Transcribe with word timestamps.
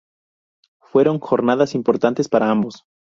Fueron 0.79 1.19
jornadas 1.19 1.75
importantes 1.75 2.27
para 2.27 2.49
ambos. 2.49 2.85